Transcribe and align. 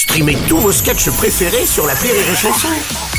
Streamez 0.00 0.38
tous 0.48 0.56
vos 0.56 0.72
sketchs 0.72 1.10
préférés 1.10 1.66
sur 1.66 1.86
la 1.86 1.92
Rire 1.92 2.14
et 2.14 2.34
Chanson. 2.34 2.68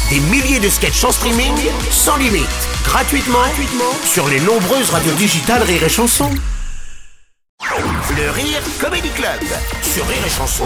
Des 0.10 0.20
milliers 0.20 0.60
de 0.60 0.68
sketchs 0.68 1.04
en 1.04 1.12
streaming, 1.12 1.54
sans 1.92 2.18
limite, 2.18 2.48
gratuitement, 2.84 3.38
gratuitement 3.38 3.94
sur 4.04 4.28
les 4.28 4.40
nombreuses 4.40 4.90
radios 4.90 5.14
digitales 5.14 5.62
Rire 5.62 5.84
et 5.84 5.90
Chanson. 5.90 6.32
Le 8.18 8.32
Rire 8.32 8.64
Comedy 8.80 9.10
Club 9.10 9.42
sur 9.84 10.08
Rire 10.08 10.26
et 10.26 10.30
Chanson. 10.32 10.66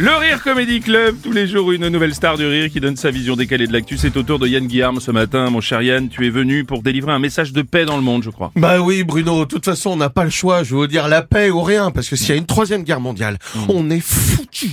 Le 0.00 0.14
Rire 0.14 0.40
Comedy 0.44 0.78
Club, 0.78 1.16
tous 1.24 1.32
les 1.32 1.48
jours 1.48 1.72
une 1.72 1.88
nouvelle 1.88 2.14
star 2.14 2.36
du 2.38 2.46
rire 2.46 2.70
qui 2.70 2.78
donne 2.78 2.96
sa 2.96 3.10
vision 3.10 3.34
décalée 3.34 3.66
de 3.66 3.72
l'actu. 3.72 3.98
C'est 3.98 4.16
au 4.16 4.22
tour 4.22 4.38
de 4.38 4.46
Yann 4.46 4.64
Guillaume 4.64 5.00
ce 5.00 5.10
matin. 5.10 5.50
Mon 5.50 5.60
cher 5.60 5.82
Yann, 5.82 6.08
tu 6.08 6.24
es 6.24 6.30
venu 6.30 6.62
pour 6.64 6.82
délivrer 6.84 7.10
un 7.10 7.18
message 7.18 7.52
de 7.52 7.62
paix 7.62 7.84
dans 7.84 7.96
le 7.96 8.02
monde, 8.04 8.22
je 8.22 8.30
crois. 8.30 8.52
Bah 8.54 8.80
oui, 8.80 9.02
Bruno. 9.02 9.40
De 9.40 9.44
toute 9.46 9.64
façon, 9.64 9.90
on 9.90 9.96
n'a 9.96 10.08
pas 10.08 10.22
le 10.22 10.30
choix. 10.30 10.62
Je 10.62 10.76
veux 10.76 10.86
dire 10.86 11.08
la 11.08 11.22
paix 11.22 11.50
ou 11.50 11.62
rien, 11.62 11.90
parce 11.90 12.08
que 12.08 12.14
s'il 12.14 12.28
y 12.28 12.32
a 12.32 12.36
une 12.36 12.46
troisième 12.46 12.84
guerre 12.84 13.00
mondiale, 13.00 13.38
on 13.68 13.90
est 13.90 13.98
foutu. 13.98 14.70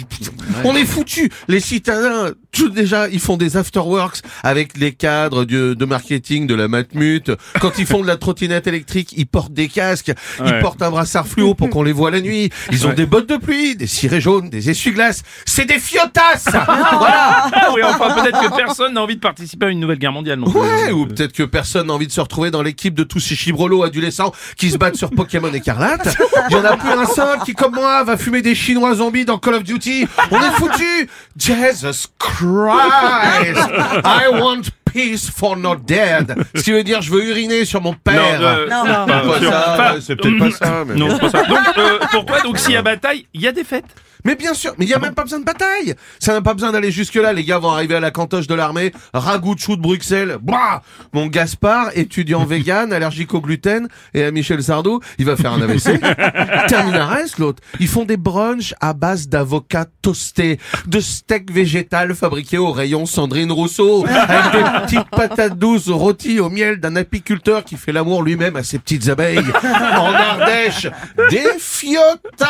On 0.64 0.76
est 0.76 0.86
foutu. 0.86 1.32
Les 1.48 1.60
citadins, 1.60 2.30
tout 2.52 2.70
déjà, 2.70 3.10
ils 3.10 3.20
font 3.20 3.36
des 3.38 3.58
afterworks 3.58 4.20
avec 4.44 4.78
les 4.78 4.92
cadres 4.92 5.44
de, 5.44 5.74
de 5.74 5.86
marketing 5.86 6.46
de 6.46 6.54
la 6.54 6.68
Matmut. 6.68 7.32
Quand 7.62 7.80
ils 7.80 7.88
font 7.88 8.02
de 8.04 8.08
la 8.08 8.18
trottinette 8.18 8.68
électrique, 8.68 9.12
ils 9.18 9.26
portent 9.26 9.54
des 9.54 9.70
casques, 9.70 10.12
Ouais. 10.40 10.46
ils 10.52 10.60
portent 10.62 10.84
un 10.84 10.92
brassard 10.92 11.28
fluo 11.28 11.56
pour 11.56 11.72
qu'on 11.72 11.82
les 11.82 11.94
voit 11.94 12.12
la 12.12 12.22
nuit. 12.22 12.52
Ils 12.72 12.86
ont 12.86 12.90
Ouais. 12.90 12.96
des 12.96 13.08
bottes 13.08 13.28
de 13.28 13.38
pluie, 13.38 13.76
des 13.76 13.88
cirés 13.88 14.22
jaunes, 14.22 14.52
des 14.52 14.70
essuie-glaces. 14.70 15.15
C'est 15.46 15.66
des 15.66 15.80
fiotasses. 15.80 16.46
voilà. 16.52 17.50
Ah 17.54 17.70
oui, 17.74 17.82
enfin 17.84 18.14
peut-être 18.14 18.42
que 18.42 18.56
personne 18.56 18.94
n'a 18.94 19.02
envie 19.02 19.16
de 19.16 19.22
participer 19.22 19.68
à 19.68 19.70
une 19.70 19.80
nouvelle 19.80 20.00
guerre 20.00 20.12
mondiale. 20.12 20.40
non 20.40 20.50
plus. 20.50 20.60
Ouais, 20.60 20.92
ou 20.92 21.06
peut-être 21.08 21.34
que 21.34 21.44
personne 21.44 21.88
n'a 21.88 21.94
envie 21.94 22.08
de 22.08 22.12
se 22.12 22.22
retrouver 22.22 22.52
dans 22.52 22.62
l'équipe 22.62 22.94
de 22.94 23.04
tous 23.04 23.20
ces 23.20 23.36
chibrolos 23.36 23.84
adolescents 23.84 24.32
qui 24.58 24.72
se 24.72 24.78
battent 24.78 24.96
sur 24.96 25.12
Pokémon 25.12 25.52
Écarlate. 25.54 26.16
Il 26.50 26.58
y 26.58 26.60
en 26.60 26.66
a 26.66 26.78
plus 26.78 26.90
un 26.92 27.06
seul 27.06 27.40
qui, 27.46 27.54
comme 27.54 27.76
moi, 27.76 28.04
va 28.04 28.18
fumer 28.18 28.42
des 28.42 28.56
Chinois 28.56 28.96
zombies 28.96 29.26
dans 29.26 29.38
Call 29.38 29.56
of 29.56 29.64
Duty. 29.64 30.08
On 30.32 30.38
est 30.38 30.52
foutu. 30.52 31.10
Jesus 31.38 32.08
Christ. 32.20 33.60
I 34.04 34.28
want 34.32 34.64
peace 34.96 35.30
for 35.30 35.58
not 35.58 35.78
dead. 35.86 36.36
Ce 36.56 36.64
qui 36.64 36.72
veut 36.72 36.84
dire, 36.84 37.02
je 37.02 37.12
veux 37.12 37.24
uriner 37.26 37.66
sur 37.66 37.82
mon 37.82 37.94
père. 37.94 38.22
euh, 38.42 38.68
Non, 38.70 38.86
pas 38.86 39.06
Pas 39.06 39.40
ça, 39.40 39.74
Enfin, 39.74 39.94
ouais, 39.96 40.02
c'est 40.02 40.16
peut-être 40.16 40.40
pas 40.40 40.52
ça. 40.52 40.84
Mais... 40.88 40.96
Non, 40.96 41.10
c'est 41.12 41.20
pas 41.20 41.30
ça. 41.30 41.44
Donc, 41.44 41.60
euh, 41.78 42.00
pourquoi 42.12 42.42
Donc, 42.42 42.58
s'il 42.58 42.72
y 42.74 42.78
a 42.78 42.82
bataille, 42.82 43.26
il 43.34 43.42
y 43.42 43.48
a 43.48 43.52
des 43.52 43.64
fêtes. 43.64 43.86
Mais 44.24 44.34
bien 44.36 44.56
sûr, 44.56 44.74
mais 44.80 44.86
il 44.86 44.90
y 44.90 44.94
a 44.96 44.98
même 44.98 45.14
pas 45.14 45.22
besoin 45.22 45.40
de 45.40 45.46
bataille. 45.46 45.94
Ça 46.18 46.34
n'a 46.34 46.42
pas 46.42 46.56
besoin 46.56 46.72
d'aller 46.72 46.90
jusque 46.92 47.14
là. 47.14 47.32
Les 47.32 47.44
gars 47.44 47.60
vont 47.60 47.70
arriver 47.70 47.94
à 47.94 48.00
la 48.00 48.10
cantoche 48.10 48.48
de 48.48 48.56
l'armée, 48.56 48.92
ragout 49.14 49.54
de 49.54 49.76
Bruxelles. 49.76 50.38
Bah, 50.42 50.82
mon 51.14 51.28
Gaspard, 51.28 51.90
étudiant 51.94 52.44
vegan, 52.44 52.92
allergique 52.92 53.36
au 53.36 53.42
gluten, 53.42 53.88
et 54.16 54.24
à 54.24 54.32
Michel 54.32 54.64
Sardou, 54.64 55.00
il 55.20 55.26
va 55.26 55.36
faire 55.36 55.54
un 55.54 55.62
AVC. 55.62 56.00
Terminares, 56.68 57.20
l'autre. 57.38 57.62
Ils 57.80 57.88
font 57.88 58.04
des 58.04 58.18
brunchs 58.18 58.74
à 58.82 58.94
base 58.94 59.28
d'avocats 59.28 59.86
toastés, 60.02 60.60
de 60.88 61.00
steak 61.00 61.52
végétal 61.52 62.16
fabriqué 62.16 62.58
au 62.58 62.72
rayon 62.72 63.06
Sandrine 63.06 63.52
Rousseau, 63.52 64.06
avec 64.08 64.52
des 64.54 64.85
petites 64.86 65.10
patates 65.10 65.58
douces 65.58 65.90
rôties 65.90 66.40
au 66.40 66.50
miel 66.50 66.80
d'un 66.80 66.96
apiculteur 66.96 67.64
qui 67.64 67.78
fait 67.78 67.92
l'amour 67.92 68.24
lui-même 68.24 68.56
à 68.56 68.64
ses 68.64 68.80
petites 68.80 69.10
abeilles. 69.10 69.44
En 69.96 70.14
Ardèche, 70.14 70.88
des 71.30 71.48
fiotas. 71.60 72.48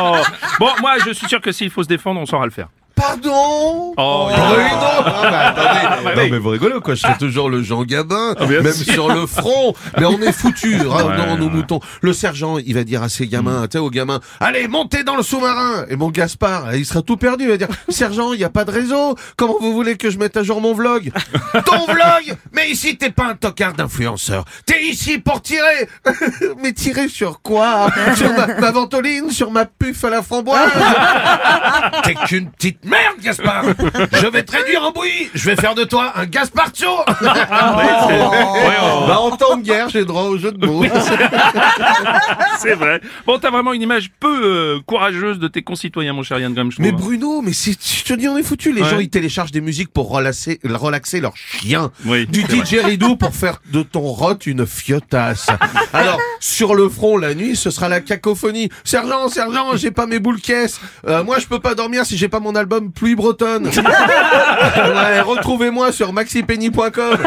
Oh. 0.00 0.16
Bon, 0.58 0.70
moi, 0.80 0.96
je 1.04 1.10
suis 1.12 1.26
sûr 1.26 1.40
que 1.40 1.52
s'il 1.52 1.70
faut 1.70 1.82
se 1.82 1.88
défendre, 1.88 2.20
on 2.20 2.26
saura 2.26 2.44
le 2.44 2.50
faire. 2.50 2.68
Pardon 2.98 3.94
Oh, 3.96 4.28
Bruno 4.28 4.68
Ah, 4.74 5.20
bah, 5.22 5.38
attendez. 5.48 6.04
bah, 6.04 6.12
Non 6.16 6.22
oui. 6.22 6.28
mais 6.32 6.38
vous 6.38 6.48
rigolez 6.50 6.80
quoi, 6.82 6.94
je 6.94 7.00
serai 7.00 7.16
toujours 7.18 7.48
le 7.48 7.62
Jean 7.62 7.84
Gabin, 7.84 8.34
bien 8.48 8.60
même 8.60 8.72
sûr. 8.72 8.92
sur 8.92 9.08
le 9.08 9.26
front. 9.26 9.74
Mais 9.98 10.04
on 10.04 10.20
est 10.20 10.32
foutus, 10.32 10.82
revenons 10.82 11.08
Ouais, 11.32 11.36
nos 11.38 11.46
ouais. 11.46 11.50
moutons. 11.52 11.80
Le 12.02 12.12
sergent, 12.12 12.58
il 12.58 12.74
va 12.74 12.84
dire 12.84 13.02
à 13.02 13.08
ses 13.08 13.26
gamins, 13.28 13.62
tu 13.68 13.72
sais, 13.72 13.78
aux 13.78 13.90
gamins, 13.90 14.20
allez, 14.40 14.66
montez 14.68 15.04
dans 15.04 15.16
le 15.16 15.22
sous-marin. 15.22 15.84
Et 15.88 15.96
mon 15.96 16.10
Gaspard, 16.10 16.74
il 16.74 16.84
sera 16.84 17.02
tout 17.02 17.16
perdu, 17.16 17.44
il 17.44 17.50
va 17.50 17.56
dire, 17.56 17.68
sergent, 17.88 18.32
il 18.32 18.38
n'y 18.38 18.44
a 18.44 18.50
pas 18.50 18.64
de 18.64 18.70
réseau. 18.72 19.14
Comment 19.36 19.56
vous 19.60 19.72
voulez 19.72 19.96
que 19.96 20.10
je 20.10 20.18
mette 20.18 20.36
à 20.36 20.42
jour 20.42 20.60
mon 20.60 20.74
vlog? 20.74 21.12
Ton 21.64 21.84
vlog 21.86 22.36
Mais 22.52 22.68
ici, 22.70 22.96
t'es 22.96 23.10
pas 23.10 23.26
un 23.26 23.34
tocard 23.34 23.74
d'influenceur. 23.74 24.44
T'es 24.66 24.82
ici 24.84 25.18
pour 25.18 25.40
tirer. 25.42 25.88
Mais 26.62 26.72
tirer 26.72 27.08
sur 27.08 27.40
quoi? 27.42 27.88
Sur 28.16 28.32
ma, 28.32 28.46
ma 28.60 28.70
ventoline 28.70 29.30
Sur 29.30 29.50
ma 29.50 29.64
puffe 29.66 30.04
à 30.04 30.10
la 30.10 30.22
framboise 30.22 30.70
T'es 32.04 32.14
qu'une 32.26 32.50
petite 32.50 32.84
merde, 32.88 33.16
Gaspard 33.22 33.64
Je 34.12 34.26
vais 34.26 34.42
te 34.42 34.52
réduire 34.56 34.82
en 34.82 34.90
bouillie 34.92 35.28
Je 35.34 35.44
vais 35.50 35.56
faire 35.56 35.74
de 35.74 35.84
toi 35.84 36.12
un 36.16 36.26
Gasparcho 36.26 36.86
Bah, 37.20 39.18
en 39.20 39.30
temps 39.36 39.56
de 39.56 39.62
guerre, 39.62 39.88
j'ai 39.88 40.04
droit 40.04 40.22
au 40.24 40.38
jeu 40.38 40.52
de 40.52 40.64
mots. 40.66 40.84
C'est 42.58 42.74
vrai. 42.74 43.00
Bon, 43.26 43.38
t'as 43.38 43.50
vraiment 43.50 43.72
une 43.72 43.82
image 43.82 44.10
peu 44.20 44.40
euh, 44.44 44.80
courageuse 44.86 45.38
de 45.38 45.48
tes 45.48 45.62
concitoyens, 45.62 46.12
mon 46.12 46.22
cher 46.22 46.38
Yann 46.38 46.52
Graham, 46.54 46.70
je 46.70 46.80
Mais 46.82 46.88
trouve. 46.90 47.02
Bruno, 47.02 47.42
mais 47.42 47.52
c'est, 47.52 47.72
je 47.72 48.04
te 48.04 48.12
dis, 48.14 48.28
on 48.28 48.36
est 48.36 48.42
foutus. 48.42 48.74
Les 48.74 48.82
Ouais. 48.82 48.90
gens, 48.90 48.98
ils 48.98 49.10
téléchargent 49.10 49.50
des 49.52 49.60
musiques 49.60 49.92
pour 49.92 50.08
relaxer, 50.10 50.60
relaxer 50.64 51.20
leurs 51.20 51.36
chiens. 51.36 51.90
Oui, 52.06 52.26
du 52.26 52.40
c'est 52.42 52.46
vrai. 52.46 52.56
didgeridoo 52.62 53.16
pour 53.16 53.34
faire 53.34 53.60
de 53.72 53.82
ton 53.82 54.00
rot 54.00 54.34
une 54.46 54.66
fiotasse. 54.66 55.48
Alors, 55.92 56.18
sur 56.40 56.74
le 56.74 56.88
front, 56.88 57.16
la 57.16 57.34
nuit, 57.34 57.56
ce 57.56 57.70
sera 57.70 57.88
la 57.88 58.00
cacophonie. 58.00 58.68
Sergent, 58.84 59.28
sergent, 59.28 59.76
j'ai 59.76 59.90
pas 59.90 60.06
mes 60.06 60.18
boules 60.20 60.40
caisses. 60.40 60.80
Euh, 61.06 61.24
moi, 61.24 61.38
je 61.38 61.46
peux 61.46 61.58
pas 61.60 61.74
dormir 61.74 62.06
si 62.06 62.16
j'ai 62.16 62.28
pas 62.28 62.40
mon 62.40 62.54
album 62.54 62.77
Pluie 62.80 63.14
Bretonne. 63.14 63.66
ouais, 63.68 65.20
retrouvez-moi 65.20 65.92
sur 65.92 66.12
maxipenny.com. 66.12 67.18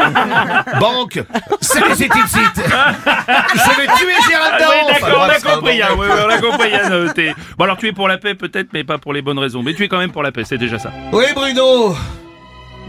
Banque, 0.80 1.22
salut 1.60 1.86
c'est 1.90 2.04
site. 2.04 2.62
Je 3.54 3.76
vais 3.76 3.86
tuer 3.96 4.14
Gérald 4.28 4.58
Daron. 4.58 4.74
Oui, 4.88 4.92
Enfin, 4.92 5.06
d'accord, 5.08 5.22
on 5.26 5.30
a 5.30 5.40
compris. 5.56 5.80
Oui, 5.82 6.06
oui, 6.06 6.06
on 6.26 6.30
a 6.30 6.38
compris, 6.38 7.34
Bon, 7.58 7.64
alors 7.64 7.76
tu 7.76 7.88
es 7.88 7.92
pour 7.92 8.08
la 8.08 8.18
paix, 8.18 8.34
peut-être, 8.34 8.68
mais 8.72 8.84
pas 8.84 8.98
pour 8.98 9.12
les 9.12 9.22
bonnes 9.22 9.38
raisons. 9.38 9.62
Mais 9.62 9.74
tu 9.74 9.84
es 9.84 9.88
quand 9.88 9.98
même 9.98 10.12
pour 10.12 10.22
la 10.22 10.32
paix, 10.32 10.44
c'est 10.44 10.58
déjà 10.58 10.78
ça. 10.78 10.90
Oui, 11.12 11.24
Bruno 11.34 11.94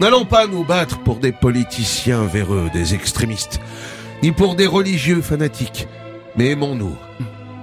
N'allons 0.00 0.24
pas 0.24 0.46
nous 0.48 0.64
battre 0.64 0.98
pour 0.98 1.16
des 1.16 1.30
politiciens 1.30 2.24
véreux, 2.24 2.68
des 2.72 2.94
extrémistes, 2.94 3.60
ni 4.24 4.32
pour 4.32 4.56
des 4.56 4.66
religieux 4.66 5.22
fanatiques, 5.22 5.86
mais 6.36 6.50
aimons-nous, 6.50 6.96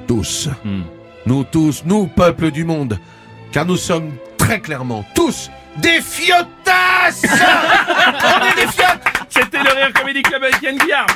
tous, 0.07 0.47
Hmm. 0.63 0.83
nous 1.25 1.43
tous, 1.43 1.83
nous, 1.85 2.07
peuple 2.07 2.51
du 2.51 2.63
monde, 2.63 2.97
car 3.51 3.65
nous 3.65 3.75
sommes 3.75 4.11
très 4.51 4.59
clairement 4.59 5.05
tous 5.15 5.49
des 5.77 6.01
fiotasses 6.01 7.23
On 7.23 8.45
est 8.47 8.65
des 8.65 8.69
fiottes 8.69 8.99
C'était 9.29 9.63
le 9.63 9.69
Rire 9.71 9.93
Comedy 9.93 10.21
Club 10.23 10.43
avec 10.43 10.61
Yann 10.61 10.77
Guillard. 10.77 11.07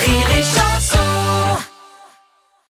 Rire 0.00 0.30
et 0.36 0.42
chanson. 0.42 0.61